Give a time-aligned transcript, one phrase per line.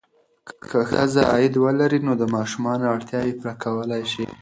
[0.69, 4.25] که ښځه عاید ولري، نو د ماشومانو اړتیاوې پوره کولی شي.